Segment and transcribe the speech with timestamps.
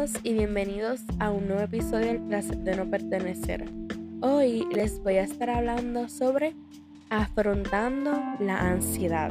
[0.00, 3.70] todos y bienvenidos a un nuevo episodio del placer de no pertenecer.
[4.22, 6.54] Hoy les voy a estar hablando sobre
[7.10, 9.30] afrontando la ansiedad.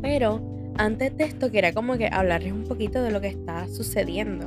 [0.00, 0.40] Pero
[0.78, 4.46] antes de esto quería como que hablarles un poquito de lo que está sucediendo.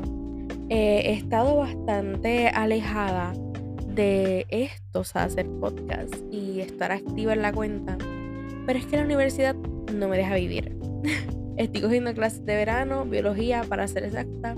[0.70, 3.34] Eh, he estado bastante alejada
[3.88, 7.98] de esto, o sea, hacer podcast y estar activa en la cuenta.
[8.66, 10.78] Pero es que la universidad no me deja vivir.
[11.58, 14.56] Estoy cogiendo clases de verano, biología para ser exacta.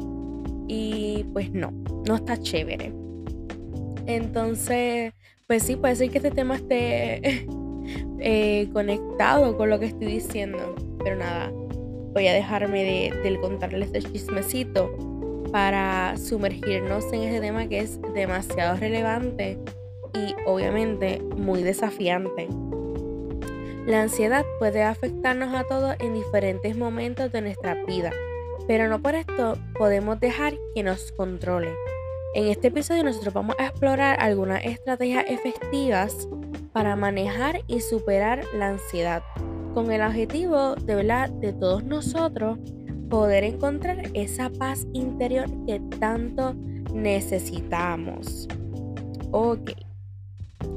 [0.68, 1.72] Y pues no,
[2.08, 2.94] no está chévere.
[4.06, 5.14] Entonces,
[5.48, 7.48] pues sí, puede ser que este tema esté
[8.20, 10.76] eh, conectado con lo que estoy diciendo.
[11.04, 11.52] Pero nada,
[12.14, 14.92] voy a dejarme de, de contarles este chismecito
[15.52, 19.58] para sumergirnos en este tema que es demasiado relevante
[20.14, 22.48] y obviamente muy desafiante.
[23.86, 28.12] La ansiedad puede afectarnos a todos en diferentes momentos de nuestra vida,
[28.68, 31.70] pero no por esto podemos dejar que nos controle.
[32.36, 36.28] En este episodio nosotros vamos a explorar algunas estrategias efectivas
[36.74, 39.24] para manejar y superar la ansiedad,
[39.74, 41.30] con el objetivo de, ¿verdad?
[41.30, 42.60] de todos nosotros
[43.10, 46.54] poder encontrar esa paz interior que tanto
[46.94, 48.48] necesitamos.
[49.32, 49.72] Ok,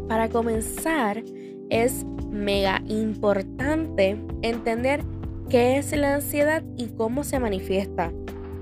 [0.08, 1.22] para comenzar
[1.70, 5.04] es mega importante entender
[5.50, 8.12] qué es la ansiedad y cómo se manifiesta.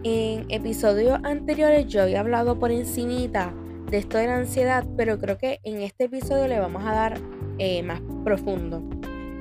[0.05, 3.53] En episodios anteriores yo había hablado por encimita
[3.91, 7.20] de esto de la ansiedad, pero creo que en este episodio le vamos a dar
[7.59, 8.83] eh, más profundo.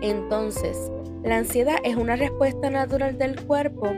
[0.02, 0.92] Entonces,
[1.24, 3.94] la ansiedad es una respuesta natural del cuerpo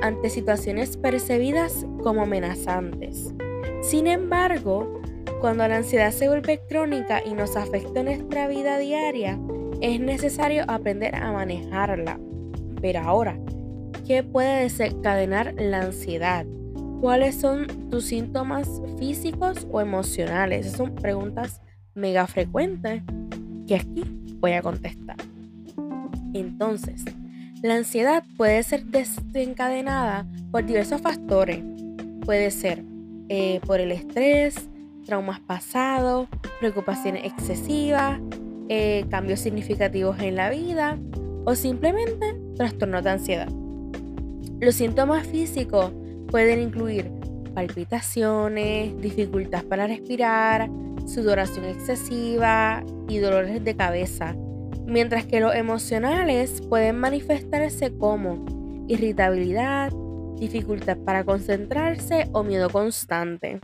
[0.00, 3.34] ante situaciones percibidas como amenazantes.
[3.82, 5.02] Sin embargo,
[5.42, 9.38] cuando la ansiedad se vuelve crónica y nos afecta en nuestra vida diaria,
[9.82, 12.18] es necesario aprender a manejarla.
[12.84, 13.38] Pero ahora,
[14.06, 16.44] ¿qué puede desencadenar la ansiedad?
[17.00, 18.68] ¿Cuáles son tus síntomas
[18.98, 20.66] físicos o emocionales?
[20.66, 21.62] Esas son preguntas
[21.94, 23.02] mega frecuentes
[23.66, 24.04] que aquí
[24.38, 25.16] voy a contestar.
[26.34, 27.06] Entonces,
[27.62, 31.60] la ansiedad puede ser desencadenada por diversos factores.
[32.26, 32.84] Puede ser
[33.30, 34.68] eh, por el estrés,
[35.06, 36.28] traumas pasados,
[36.60, 38.20] preocupaciones excesivas,
[38.68, 40.98] eh, cambios significativos en la vida
[41.44, 43.48] o simplemente trastornos de ansiedad.
[44.60, 45.92] Los síntomas físicos
[46.28, 47.10] pueden incluir
[47.54, 50.68] palpitaciones, dificultad para respirar,
[51.06, 54.34] sudoración excesiva y dolores de cabeza,
[54.86, 58.44] mientras que los emocionales pueden manifestarse como
[58.88, 59.92] irritabilidad,
[60.38, 63.60] dificultad para concentrarse o miedo constante.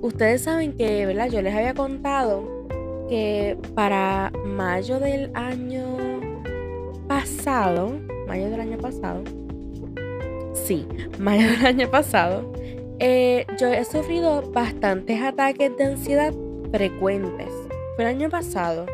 [0.00, 1.28] Ustedes saben que, ¿verdad?
[1.30, 2.66] Yo les había contado
[3.08, 5.95] que para mayo del año
[7.08, 7.92] pasado,
[8.26, 9.22] mayo del año pasado,
[10.54, 10.86] sí,
[11.18, 12.52] mayo del año pasado,
[12.98, 16.32] eh, yo he sufrido bastantes ataques de ansiedad
[16.72, 17.50] frecuentes.
[17.94, 18.86] Fue el año pasado.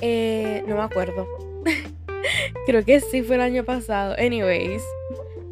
[0.00, 1.26] Eh, no me acuerdo.
[2.66, 4.14] Creo que sí fue el año pasado.
[4.18, 4.82] Anyways,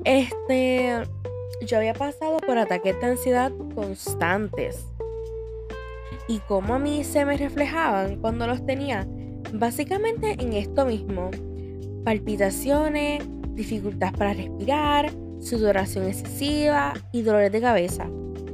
[0.04, 1.02] este,
[1.62, 4.86] yo había pasado por ataques de ansiedad constantes
[6.26, 9.06] y cómo a mí se me reflejaban cuando los tenía.
[9.52, 11.30] Básicamente en esto mismo.
[12.04, 13.22] Palpitaciones,
[13.54, 18.08] dificultad para respirar, sudoración excesiva y dolores de cabeza.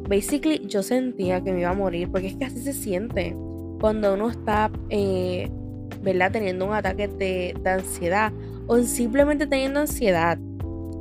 [0.09, 3.37] Basically yo sentía que me iba a morir porque es que así se siente
[3.81, 5.51] cuando uno está, eh,
[6.03, 6.33] ¿verdad?
[6.33, 8.33] Teniendo un ataque de, de ansiedad
[8.67, 10.39] o simplemente teniendo ansiedad.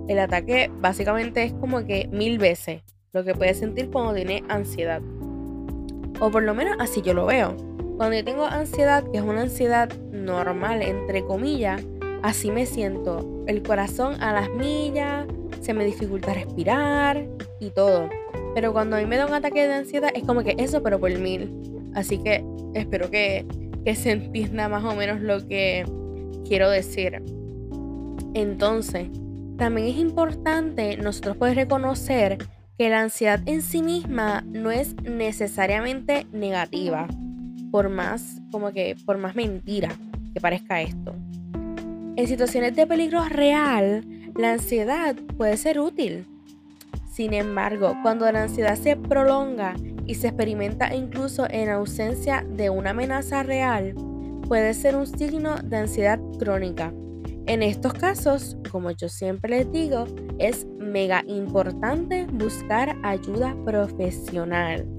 [0.08, 5.02] El ataque básicamente es como que mil veces lo que puedes sentir cuando tiene ansiedad.
[6.20, 7.56] O por lo menos así yo lo veo.
[7.98, 11.82] Cuando yo tengo ansiedad, que es una ansiedad normal, entre comillas,
[12.24, 13.44] así me siento.
[13.48, 15.26] El corazón a las millas,
[15.62, 17.26] se me dificulta respirar
[17.62, 18.10] y todo.
[18.54, 21.00] Pero cuando a mí me da un ataque de ansiedad, es como que eso, pero
[21.00, 21.50] por mil.
[21.94, 23.46] Así que espero que,
[23.86, 25.86] que se entienda más o menos lo que
[26.46, 27.24] quiero decir.
[28.34, 29.08] Entonces,
[29.58, 32.40] también es importante nosotros poder reconocer
[32.78, 37.08] que la ansiedad en sí misma no es necesariamente negativa,
[37.76, 39.90] por más como que por más mentira
[40.34, 41.14] que parezca esto.
[42.16, 44.02] En situaciones de peligro real,
[44.38, 46.26] la ansiedad puede ser útil.
[47.12, 49.76] Sin embargo, cuando la ansiedad se prolonga
[50.06, 53.94] y se experimenta incluso en ausencia de una amenaza real,
[54.48, 56.94] puede ser un signo de ansiedad crónica.
[57.46, 60.06] En estos casos, como yo siempre les digo,
[60.40, 64.95] es mega importante buscar ayuda profesional.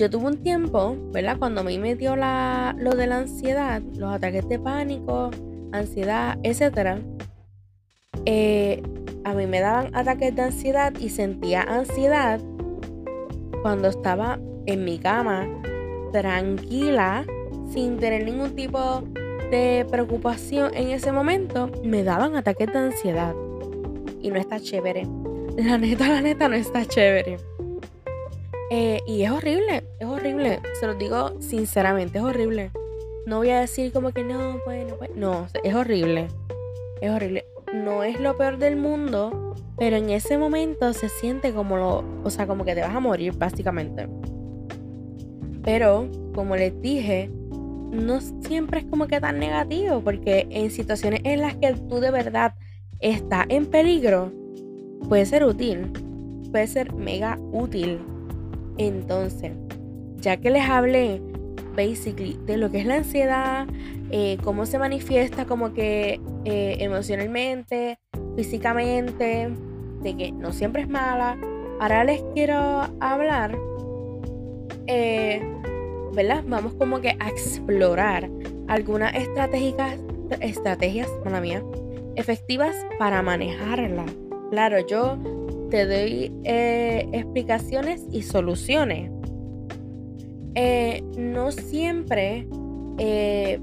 [0.00, 1.36] Yo tuve un tiempo, ¿verdad?
[1.38, 5.30] Cuando me metió la, lo de la ansiedad, los ataques de pánico,
[5.72, 7.02] ansiedad, etc.
[8.24, 8.82] Eh,
[9.24, 12.40] a mí me daban ataques de ansiedad y sentía ansiedad
[13.60, 15.46] cuando estaba en mi cama,
[16.12, 17.26] tranquila,
[17.70, 19.02] sin tener ningún tipo
[19.50, 23.34] de preocupación en ese momento, me daban ataques de ansiedad.
[24.22, 25.06] Y no está chévere.
[25.58, 27.49] La neta, la neta no está chévere.
[28.72, 30.60] Eh, y es horrible, es horrible.
[30.78, 32.70] Se lo digo sinceramente, es horrible.
[33.26, 35.10] No voy a decir como que no, bueno, pues.
[35.16, 36.28] No, es horrible.
[37.00, 37.44] Es horrible.
[37.74, 42.04] No es lo peor del mundo, pero en ese momento se siente como lo.
[42.22, 44.08] O sea, como que te vas a morir, básicamente.
[45.64, 47.28] Pero, como les dije,
[47.90, 52.12] no siempre es como que tan negativo, porque en situaciones en las que tú de
[52.12, 52.54] verdad
[53.00, 54.32] estás en peligro,
[55.08, 55.90] puede ser útil.
[56.52, 57.98] Puede ser mega útil
[58.86, 59.52] entonces,
[60.20, 61.20] ya que les hablé
[61.76, 63.66] basically de lo que es la ansiedad,
[64.10, 67.98] eh, cómo se manifiesta como que eh, emocionalmente,
[68.36, 69.50] físicamente,
[70.02, 71.36] de que no siempre es mala,
[71.78, 72.56] ahora les quiero
[73.00, 73.56] hablar,
[74.86, 75.42] eh,
[76.14, 76.42] ¿verdad?
[76.46, 78.30] Vamos como que a explorar
[78.68, 79.98] algunas estratégicas,
[80.40, 81.62] estrategias, mala mía,
[82.16, 84.06] efectivas para manejarla.
[84.50, 85.18] Claro, yo
[85.70, 89.10] te doy eh, explicaciones y soluciones.
[90.56, 92.48] Eh, no siempre,
[92.98, 93.60] eh,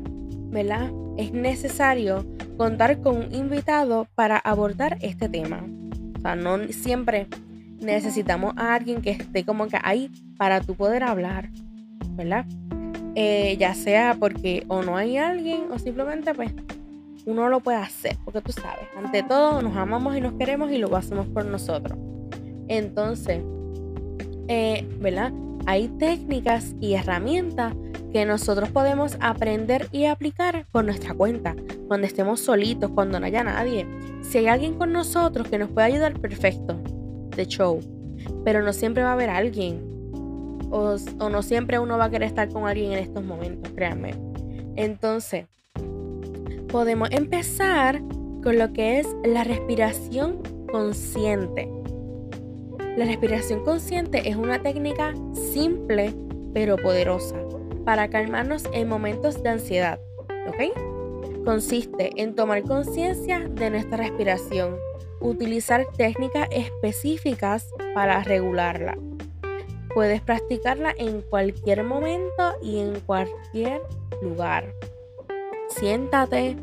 [0.49, 0.89] ¿verdad?
[1.17, 2.25] Es necesario
[2.55, 5.67] contar con un invitado para abordar este tema.
[6.17, 7.27] O sea, no siempre
[7.79, 11.49] necesitamos a alguien que esté como que ahí para tú poder hablar,
[12.11, 12.45] ¿verdad?
[13.57, 16.53] ya sea porque o no hay alguien o simplemente pues
[17.27, 20.77] uno lo puede hacer, porque tú sabes, ante todo nos amamos y nos queremos y
[20.77, 21.99] lo hacemos por nosotros.
[22.69, 23.43] Entonces,
[24.47, 25.33] eh, ¿verdad?
[25.65, 27.73] Hay técnicas y herramientas
[28.13, 31.53] que nosotros podemos aprender y aplicar por nuestra cuenta,
[31.89, 33.85] cuando estemos solitos, cuando no haya nadie.
[34.21, 36.81] Si hay alguien con nosotros que nos puede ayudar, perfecto,
[37.35, 37.81] de show.
[38.45, 39.81] Pero no siempre va a haber alguien.
[40.71, 44.15] O, o no siempre uno va a querer estar con alguien en estos momentos, créanme.
[44.77, 45.47] Entonces,
[46.67, 48.01] podemos empezar
[48.43, 50.41] con lo que es la respiración
[50.71, 51.69] consciente.
[52.97, 55.13] La respiración consciente es una técnica
[55.53, 56.13] simple
[56.53, 57.37] pero poderosa
[57.85, 59.99] para calmarnos en momentos de ansiedad.
[60.47, 61.45] ¿Ok?
[61.45, 64.75] Consiste en tomar conciencia de nuestra respiración,
[65.21, 68.97] utilizar técnicas específicas para regularla.
[69.93, 73.81] Puedes practicarla en cualquier momento y en cualquier
[74.21, 74.76] lugar
[75.69, 76.57] siéntate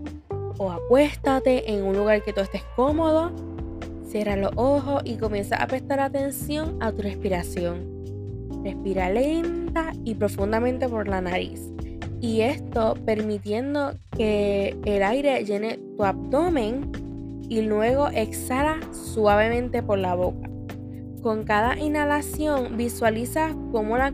[0.58, 3.32] o acuéstate en un lugar que tú estés cómodo,
[4.06, 8.04] cierra los ojos y comienza a prestar atención a tu respiración.
[8.62, 11.60] Respira lenta y profundamente por la nariz.
[12.20, 16.90] Y esto permitiendo que el aire llene tu abdomen
[17.48, 20.48] y luego exhala suavemente por la boca.
[21.22, 24.10] Con cada inhalación visualiza cómo la,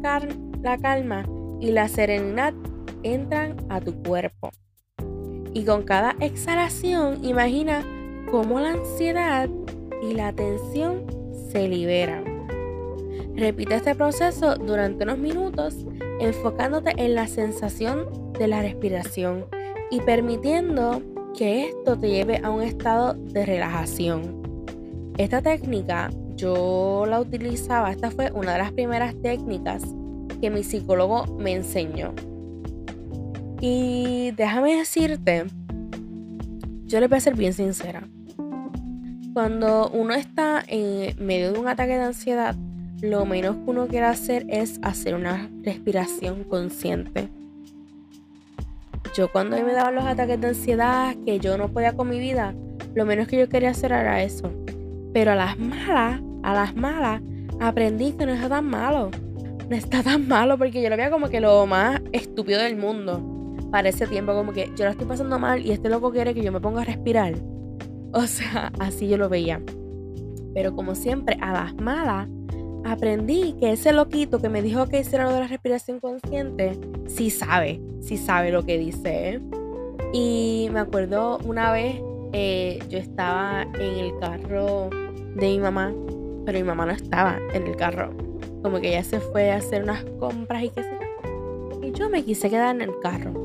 [0.62, 1.24] la calma
[1.60, 2.54] y la serenidad
[3.02, 4.50] entran a tu cuerpo.
[5.52, 7.84] Y con cada exhalación imagina
[8.30, 9.48] cómo la ansiedad
[10.02, 11.04] y la tensión
[11.50, 12.24] se liberan.
[13.34, 15.86] Repite este proceso durante unos minutos
[16.20, 18.06] enfocándote en la sensación
[18.38, 19.46] de la respiración
[19.90, 21.02] y permitiendo
[21.36, 24.40] que esto te lleve a un estado de relajación.
[25.16, 29.82] Esta técnica yo la utilizaba, esta fue una de las primeras técnicas
[30.40, 32.14] que mi psicólogo me enseñó.
[33.60, 35.44] Y déjame decirte,
[36.86, 38.08] yo le voy a ser bien sincera.
[39.34, 42.56] Cuando uno está en medio de un ataque de ansiedad,
[43.02, 47.28] lo menos que uno quiere hacer es hacer una respiración consciente.
[49.14, 52.54] Yo cuando me daban los ataques de ansiedad, que yo no podía con mi vida,
[52.94, 54.50] lo menos que yo quería hacer era eso.
[55.12, 57.20] Pero a las malas, a las malas,
[57.60, 59.10] aprendí que no está tan malo.
[59.68, 63.29] No está tan malo porque yo lo veía como que lo más estúpido del mundo
[63.70, 66.42] para ese tiempo, como que yo lo estoy pasando mal y este loco quiere que
[66.42, 67.34] yo me ponga a respirar.
[68.12, 69.62] O sea, así yo lo veía.
[70.52, 72.26] Pero como siempre, a las malas,
[72.84, 77.30] aprendí que ese loquito que me dijo que hiciera lo de la respiración consciente, sí
[77.30, 79.34] sabe, sí sabe lo que dice.
[79.34, 79.40] ¿eh?
[80.12, 84.90] Y me acuerdo una vez, eh, yo estaba en el carro
[85.36, 85.94] de mi mamá,
[86.44, 88.10] pero mi mamá no estaba en el carro.
[88.62, 91.80] Como que ella se fue a hacer unas compras y qué sé yo.
[91.82, 93.39] Y yo me quise quedar en el carro.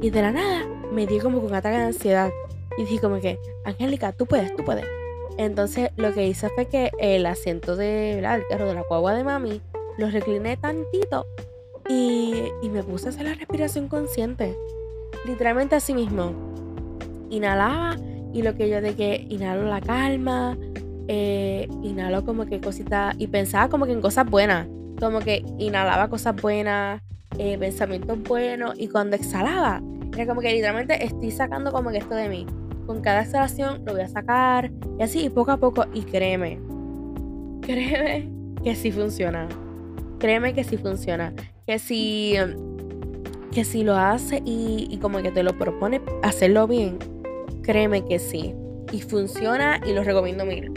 [0.00, 2.30] Y de la nada me dio como un ataque de ansiedad.
[2.76, 4.86] Y dije como que, Angélica, tú puedes, tú puedes.
[5.36, 9.24] Entonces lo que hice fue que el asiento de, el carro de la cuagua de
[9.24, 9.60] mami,
[9.96, 11.26] lo recliné tantito
[11.88, 14.56] y, y me puse a hacer la respiración consciente.
[15.24, 16.32] Literalmente así mismo.
[17.30, 17.96] Inhalaba
[18.32, 20.56] y lo que yo de que inhalo la calma,
[21.08, 24.68] eh, inhalo como que cositas y pensaba como que en cosas buenas,
[25.00, 27.02] como que inhalaba cosas buenas,
[27.36, 29.82] eh, pensamientos buenos y cuando exhalaba
[30.14, 32.46] era como que literalmente estoy sacando como que esto de mí.
[32.86, 36.58] Con cada exhalación lo voy a sacar y así poco a poco y créeme,
[37.60, 38.28] créeme
[38.64, 39.48] que sí funciona.
[40.18, 41.32] Créeme que sí funciona.
[41.66, 42.34] Que si,
[43.52, 46.98] que si lo hace y, y como que te lo propone hacerlo bien,
[47.62, 48.54] créeme que sí.
[48.90, 50.72] Y funciona y lo recomiendo mil.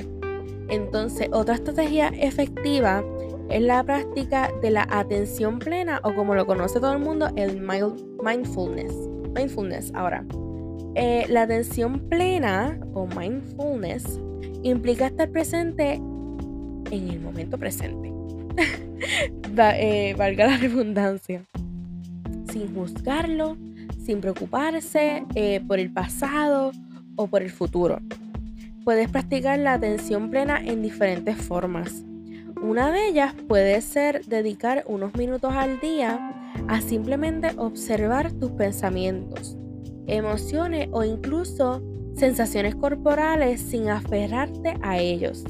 [0.69, 3.03] Entonces, otra estrategia efectiva
[3.51, 7.61] es la práctica de la atención plena o como lo conoce todo el mundo, el
[7.61, 8.93] mindfulness.
[9.35, 10.25] Mindfulness, ahora.
[10.95, 14.19] Eh, la atención plena o mindfulness
[14.63, 18.11] implica estar presente en el momento presente.
[19.53, 21.43] Eh, valga la redundancia.
[22.49, 23.57] Sin juzgarlo,
[23.97, 26.71] sin preocuparse eh, por el pasado
[27.17, 27.99] o por el futuro.
[28.85, 32.05] Puedes practicar la atención plena en diferentes formas.
[32.61, 39.57] Una de ellas puede ser dedicar unos minutos al día a simplemente observar tus pensamientos,
[40.05, 41.81] emociones o incluso
[42.15, 45.43] sensaciones corporales sin aferrarte a ellos.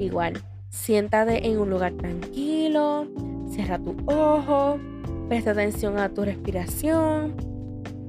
[0.00, 3.06] Igual, siéntate en un lugar tranquilo,
[3.48, 4.80] cierra tu ojo,
[5.28, 7.36] presta atención a tu respiración,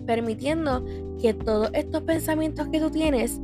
[0.07, 0.83] permitiendo
[1.21, 3.39] que todos estos pensamientos que tú tienes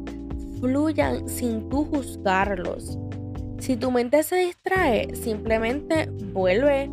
[0.60, 2.98] fluyan sin tú juzgarlos.
[3.60, 6.90] Si tu mente se distrae, simplemente vuelve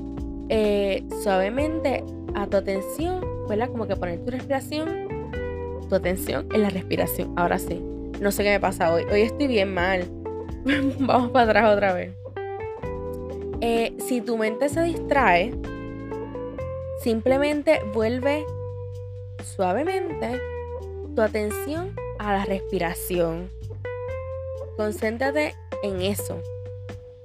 [0.49, 2.03] eh, suavemente
[2.35, 3.69] a tu atención, ¿verdad?
[3.69, 5.31] Como que poner tu respiración,
[5.89, 7.33] tu atención en la respiración.
[7.37, 7.81] Ahora sí,
[8.21, 9.05] no sé qué me pasa hoy.
[9.05, 10.05] Hoy estoy bien mal.
[10.99, 12.13] Vamos para atrás otra vez.
[13.61, 15.55] Eh, si tu mente se distrae,
[17.03, 18.45] simplemente vuelve
[19.43, 20.41] suavemente
[21.15, 23.51] tu atención a la respiración.
[24.77, 26.43] Concéntrate en eso.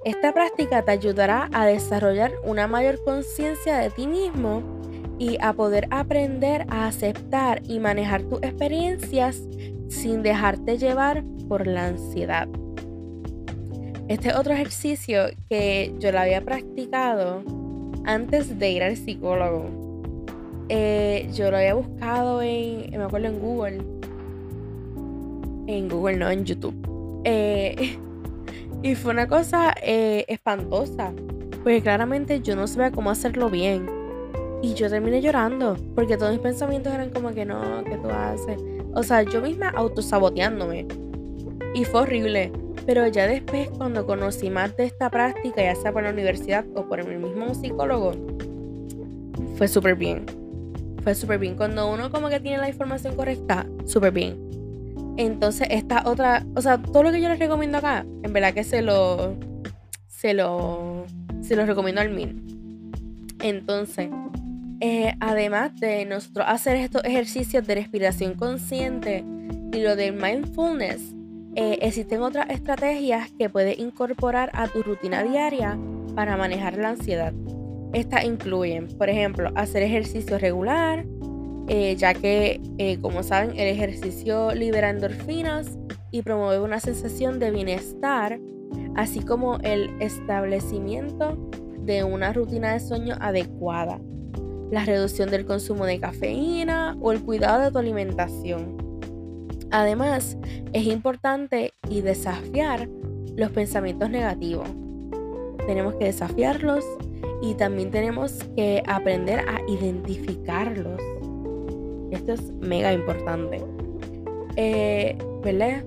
[0.02, 4.62] Esta práctica te ayudará a desarrollar una mayor conciencia de ti mismo
[5.18, 9.42] y a poder aprender a aceptar y manejar tus experiencias
[9.88, 12.48] sin dejarte llevar por la ansiedad.
[14.08, 17.44] Este otro ejercicio que yo lo había practicado
[18.06, 19.68] antes de ir al psicólogo.
[20.70, 23.78] Eh, yo lo había buscado en, me acuerdo en Google.
[25.66, 26.74] En Google, no en YouTube.
[27.24, 27.98] Eh,
[28.82, 31.12] y fue una cosa eh, espantosa,
[31.62, 33.86] porque claramente yo no sabía cómo hacerlo bien.
[34.62, 38.60] Y yo terminé llorando, porque todos mis pensamientos eran como que no, que tú haces.
[38.94, 40.86] O sea, yo misma autosaboteándome.
[41.74, 42.52] Y fue horrible.
[42.86, 46.86] Pero ya después, cuando conocí más de esta práctica, ya sea por la universidad o
[46.86, 48.12] por el mismo psicólogo,
[49.56, 50.26] fue súper bien.
[51.02, 51.54] Fue súper bien.
[51.54, 54.49] Cuando uno como que tiene la información correcta, súper bien.
[55.16, 58.64] Entonces, esta otra, o sea, todo lo que yo les recomiendo acá, en verdad que
[58.64, 59.36] se lo,
[60.08, 61.06] se lo,
[61.42, 62.42] se lo recomiendo al mil.
[63.42, 64.10] Entonces,
[64.80, 69.24] eh, además de nosotros hacer estos ejercicios de respiración consciente
[69.72, 71.14] y lo de mindfulness,
[71.56, 75.78] eh, existen otras estrategias que puedes incorporar a tu rutina diaria
[76.14, 77.34] para manejar la ansiedad.
[77.92, 81.04] Estas incluyen, por ejemplo, hacer ejercicio regular,
[81.68, 85.78] eh, ya que, eh, como saben, el ejercicio libera endorfinas
[86.10, 88.40] y promueve una sensación de bienestar,
[88.96, 91.36] así como el establecimiento
[91.84, 94.00] de una rutina de sueño adecuada,
[94.70, 98.76] la reducción del consumo de cafeína o el cuidado de tu alimentación.
[99.70, 100.36] Además,
[100.72, 102.88] es importante y desafiar
[103.36, 104.68] los pensamientos negativos.
[105.66, 106.84] Tenemos que desafiarlos
[107.42, 111.00] y también tenemos que aprender a identificarlos
[112.10, 113.62] esto es mega importante.
[114.56, 115.84] Eh, ¿Verdad?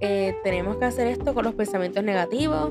[0.00, 2.70] Eh, tenemos que hacer esto con los pensamientos negativos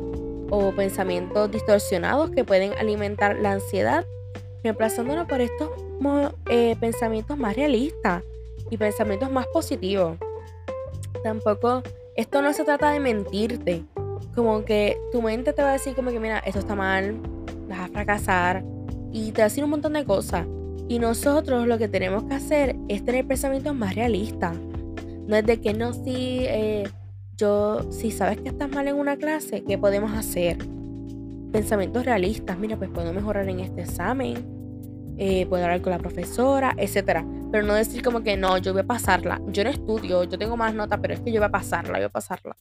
[0.49, 4.05] o pensamientos distorsionados que pueden alimentar la ansiedad,
[4.63, 5.69] reemplazándonos por estos
[6.49, 8.23] eh, pensamientos más realistas
[8.69, 10.17] y pensamientos más positivos.
[11.23, 11.81] Tampoco,
[12.15, 13.83] esto no se trata de mentirte,
[14.35, 17.17] como que tu mente te va a decir como que mira, esto está mal,
[17.67, 18.63] vas a fracasar
[19.11, 20.45] y te va a decir un montón de cosas.
[20.87, 24.55] Y nosotros lo que tenemos que hacer es tener pensamientos más realistas.
[25.27, 26.83] No es de que no, si eh,
[27.37, 30.57] yo, si sabes que estás mal en una clase, ¿qué podemos hacer?
[31.51, 36.75] Pensamientos realistas, mira, pues puedo mejorar en este examen, eh, puedo hablar con la profesora,
[36.77, 37.25] etc.
[37.51, 39.41] Pero no decir como que no, yo voy a pasarla.
[39.47, 42.05] Yo no estudio, yo tengo más notas, pero es que yo voy a pasarla, voy
[42.05, 42.55] a pasarla.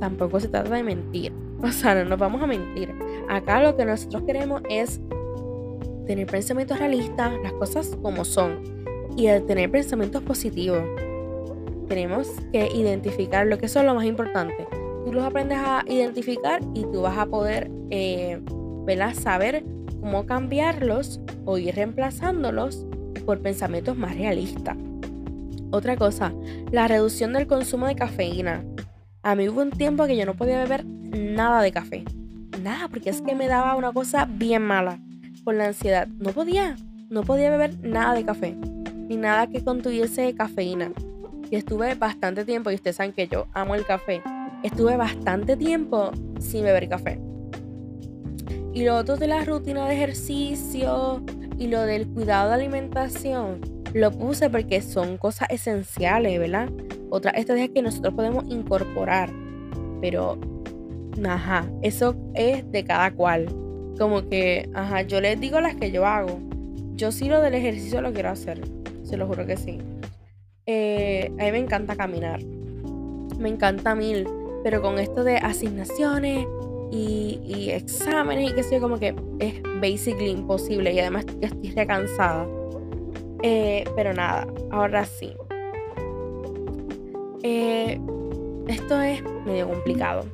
[0.00, 1.32] Tampoco se trata de mentir.
[1.60, 2.94] O sea, no nos vamos a mentir.
[3.28, 5.00] Acá lo que nosotros queremos es
[6.06, 8.77] tener pensamientos realistas, las cosas como son,
[9.18, 10.84] y tener pensamientos positivos.
[11.88, 14.68] Tenemos que identificar lo que son lo más importante,
[15.04, 18.40] tú los aprendes a identificar y tú vas a poder eh,
[19.14, 19.64] saber
[20.00, 22.86] cómo cambiarlos o ir reemplazándolos
[23.26, 24.76] por pensamientos más realistas.
[25.70, 26.32] Otra cosa,
[26.70, 28.64] la reducción del consumo de cafeína.
[29.22, 32.04] A mí hubo un tiempo que yo no podía beber nada de café.
[32.62, 35.00] Nada, porque es que me daba una cosa bien mala
[35.44, 36.06] por la ansiedad.
[36.06, 36.76] No podía,
[37.10, 38.56] no podía beber nada de café,
[39.08, 40.92] ni nada que contuviese cafeína.
[41.50, 44.22] Y estuve bastante tiempo, y ustedes saben que yo amo el café,
[44.62, 46.10] estuve bastante tiempo
[46.40, 47.18] sin beber café.
[48.74, 51.22] Y lo otro de la rutina de ejercicio
[51.58, 53.60] y lo del cuidado de alimentación,
[53.94, 56.68] lo puse porque son cosas esenciales, ¿verdad?
[57.10, 59.30] Otra estrategia que nosotros podemos incorporar.
[60.00, 60.38] Pero,
[61.26, 63.46] ajá, eso es de cada cual.
[63.98, 66.38] Como que, ajá, yo les digo las que yo hago.
[66.94, 68.60] Yo sí lo del ejercicio lo quiero hacer.
[69.08, 69.78] Se lo juro que sí.
[70.66, 72.44] Eh, a mí me encanta caminar.
[73.38, 74.28] Me encanta mil.
[74.62, 76.46] Pero con esto de asignaciones
[76.90, 80.92] y, exámenes y que sé como que es basically imposible.
[80.92, 82.46] Y además ya estoy recansada.
[83.42, 85.32] Eh, pero nada, ahora sí.
[87.42, 87.98] Eh,
[88.66, 90.26] esto es medio complicado.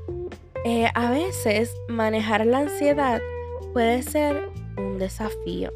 [0.95, 3.21] a veces manejar la ansiedad
[3.73, 5.71] puede ser un desafío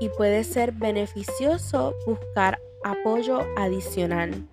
[0.00, 4.46] y puede ser beneficioso buscar apoyo adicional.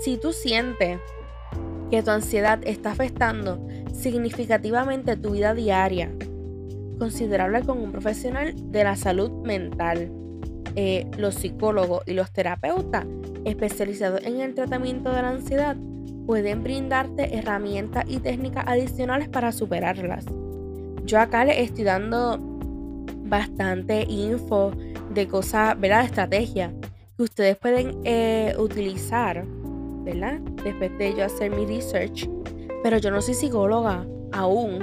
[0.00, 1.00] Si tú sientes
[1.90, 3.58] que tu ansiedad está afectando
[3.92, 6.10] significativamente tu vida diaria,
[6.98, 10.10] considerable con un profesional de la salud mental.
[10.74, 13.06] Eh, los psicólogos y los terapeutas
[13.44, 15.76] especializados en el tratamiento de la ansiedad
[16.26, 20.26] pueden brindarte herramientas y técnicas adicionales para superarlas.
[21.04, 22.57] Yo acá les estoy dando
[23.28, 24.72] bastante info
[25.12, 26.00] de cosas, ¿verdad?
[26.00, 26.72] De estrategias
[27.16, 29.44] que ustedes pueden eh, utilizar,
[30.04, 30.40] ¿verdad?
[30.64, 32.28] Después de yo hacer mi research.
[32.82, 34.78] Pero yo no soy psicóloga aún.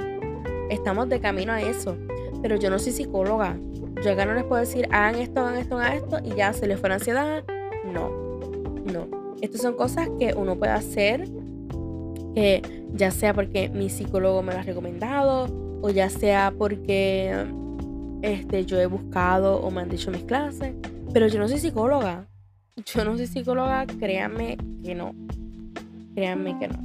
[0.70, 1.96] Estamos de camino a eso.
[2.42, 3.56] Pero yo no soy psicóloga.
[4.04, 6.66] Yo acá no les puedo decir, hagan esto, hagan esto, hagan esto y ya se
[6.66, 7.44] les fue la ansiedad.
[7.84, 8.10] No,
[8.84, 9.34] no.
[9.40, 11.26] Estas son cosas que uno puede hacer,
[12.34, 15.48] que ya sea porque mi psicólogo me lo ha recomendado
[15.82, 17.46] o ya sea porque
[18.22, 20.74] este, yo he buscado o me han dicho mis clases,
[21.12, 22.26] pero yo no soy psicóloga.
[22.84, 25.14] Yo no soy psicóloga, créanme que no.
[26.14, 26.78] Créanme que no.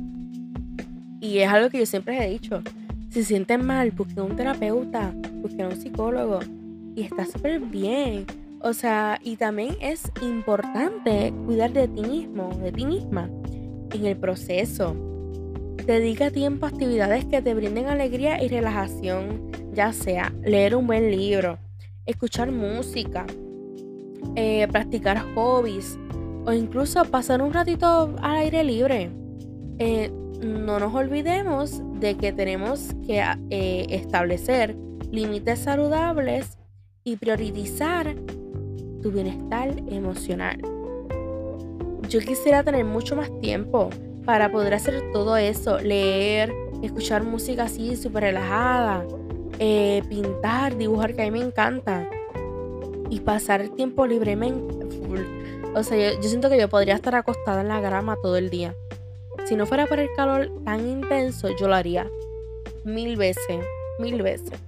[1.20, 2.62] Y es algo que yo siempre he dicho.
[3.10, 6.40] Si sienten mal, busquen un terapeuta, busquen un psicólogo.
[6.96, 8.26] Y está súper bien.
[8.62, 13.30] O sea, y también es importante cuidar de ti mismo, de ti misma,
[13.94, 14.96] en el proceso.
[15.86, 21.12] Dedica tiempo a actividades que te brinden alegría y relajación, ya sea leer un buen
[21.12, 21.58] libro,
[22.06, 23.26] escuchar música,
[24.36, 25.98] eh, practicar hobbies
[26.46, 29.12] o incluso pasar un ratito al aire libre.
[29.80, 34.76] Eh, no nos olvidemos de que tenemos que eh, establecer
[35.12, 36.58] límites saludables
[37.04, 38.16] y priorizar
[39.02, 40.60] tu bienestar emocional.
[42.10, 43.90] Yo quisiera tener mucho más tiempo
[44.26, 49.06] para poder hacer todo eso, leer, escuchar música así súper relajada,
[49.64, 52.10] eh, pintar, dibujar, que a mí me encanta,
[53.12, 54.74] y pasar el tiempo libremente.
[55.76, 58.76] O sea, yo, siento que yo podría estar acostada en la grama todo el día.
[59.46, 62.10] Si no fuera por el calor tan intenso, yo lo haría
[62.86, 63.64] mil veces,
[64.00, 64.60] mil veces.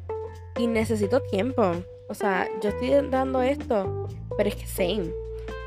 [0.60, 1.72] Y necesito tiempo.
[2.08, 5.12] O sea, yo estoy dando esto, pero es que same.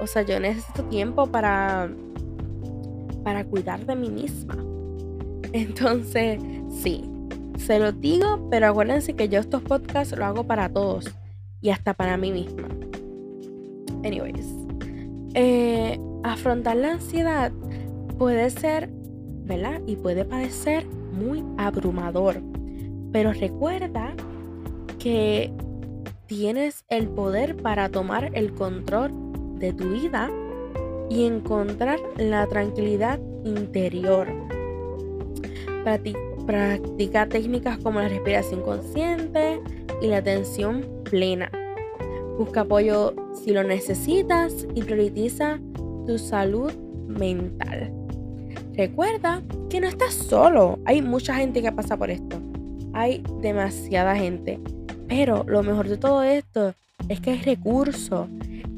[0.01, 1.91] O sea, yo necesito tiempo para
[3.25, 4.57] para cuidar de mí misma.
[5.53, 6.39] Entonces,
[6.71, 7.03] sí,
[7.59, 11.11] se lo digo, pero acuérdense que yo estos podcasts lo hago para todos
[11.61, 12.69] y hasta para mí misma.
[14.05, 14.47] Anyways,
[15.35, 17.53] eh, afrontar la ansiedad
[18.19, 18.89] puede ser,
[19.45, 19.81] ¿verdad?
[19.87, 22.41] Y puede parecer muy abrumador.
[23.13, 24.15] Pero recuerda
[24.99, 25.53] que
[26.27, 29.13] tienes el poder para tomar el control
[29.59, 30.31] de tu vida
[31.09, 34.29] y encontrar la tranquilidad interior.
[36.47, 39.61] Practica técnicas como la respiración consciente
[40.01, 41.51] y la atención plena.
[42.39, 45.59] Busca apoyo si lo necesitas y prioriza
[46.07, 46.73] tu salud
[47.09, 47.93] mental.
[48.75, 50.79] Recuerda que no estás solo.
[50.85, 52.39] Hay mucha gente que pasa por esto.
[52.93, 54.61] Hay demasiada gente.
[55.09, 56.75] Pero lo mejor de todo esto
[57.09, 58.29] es que hay recursos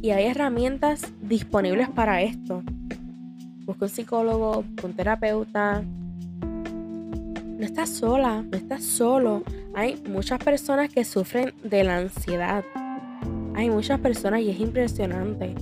[0.00, 2.62] y hay herramientas disponibles para esto.
[3.66, 5.82] Busca un psicólogo, un terapeuta.
[7.68, 9.42] Estás sola, no estás solo.
[9.74, 12.64] Hay muchas personas que sufren de la ansiedad.
[13.54, 15.54] Hay muchas personas y es impresionante.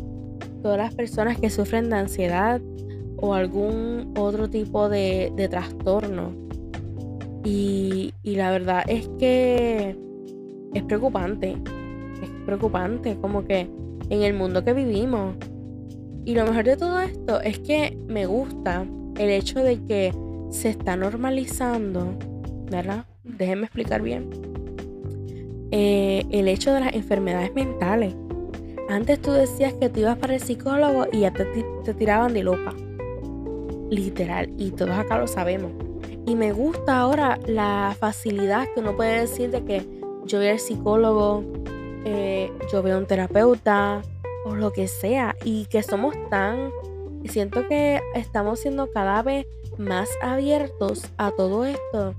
[0.62, 2.60] Todas las personas que sufren de ansiedad
[3.16, 6.32] o algún otro tipo de, trastorno.
[7.44, 9.98] Y, y la verdad es que
[10.74, 11.56] es preocupante.
[12.22, 13.68] Es preocupante como que
[14.08, 15.34] en el mundo que vivimos.
[16.24, 18.86] Y lo mejor de todo esto es que me gusta
[19.18, 20.12] el hecho de que
[20.50, 22.14] se está normalizando,
[22.70, 23.06] ¿verdad?
[23.24, 24.30] Déjenme explicar bien.
[25.72, 28.14] Eh, el hecho de las enfermedades mentales.
[28.88, 31.44] Antes tú decías que tú ibas para el psicólogo y ya te,
[31.84, 32.72] te tiraban de loca.
[33.90, 34.52] Literal.
[34.56, 35.72] Y todos acá lo sabemos.
[36.24, 39.86] Y me gusta ahora la facilidad que uno puede decir de que
[40.24, 41.44] yo voy al psicólogo,
[42.04, 44.02] eh, yo veo a un terapeuta
[44.44, 45.36] o lo que sea.
[45.44, 46.70] Y que somos tan...
[47.24, 49.46] Siento que estamos siendo cada vez
[49.78, 52.14] más abiertos a todo esto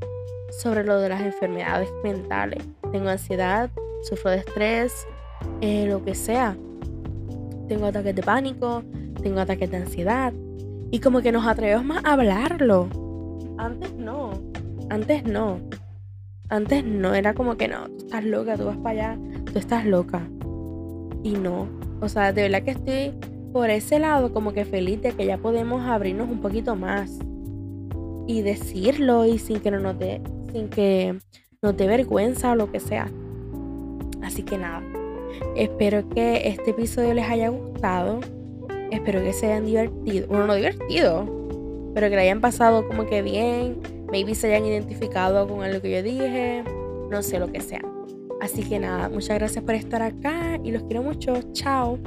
[0.52, 2.64] sobre lo de las enfermedades mentales.
[2.92, 3.70] Tengo ansiedad,
[4.04, 5.08] sufro de estrés,
[5.62, 6.56] eh, lo que sea.
[7.68, 8.84] Tengo ataques de pánico,
[9.22, 10.34] tengo ataques de ansiedad.
[10.92, 12.88] Y como que nos atrevemos más a hablarlo.
[13.58, 14.32] Antes no,
[14.90, 15.60] antes no.
[16.50, 19.20] Antes no, era como que no, tú estás loca, tú vas para allá,
[19.52, 20.22] tú estás loca.
[21.24, 21.68] Y no,
[22.00, 23.14] o sea, de verdad que estoy
[23.52, 27.20] por ese lado como que feliz de que ya podemos abrirnos un poquito más
[28.28, 31.18] y decirlo y sin que no nos dé, sin que
[31.62, 33.10] nos dé vergüenza o lo que sea.
[34.22, 34.84] Así que nada,
[35.56, 38.20] espero que este episodio les haya gustado.
[38.92, 40.28] Espero que se hayan divertido.
[40.28, 41.26] Bueno, no divertido,
[41.94, 43.80] pero que le hayan pasado como que bien.
[44.12, 46.64] Maybe se hayan identificado con lo que yo dije.
[47.10, 47.82] No sé lo que sea.
[48.42, 51.34] Así que nada, muchas gracias por estar acá y los quiero mucho.
[51.54, 51.98] Chao.